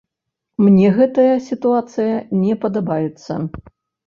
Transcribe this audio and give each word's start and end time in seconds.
Мне 0.63 0.87
гэтая 0.97 1.35
сітуацыя 1.49 2.15
не 2.47 2.57
падабаецца. 2.65 3.31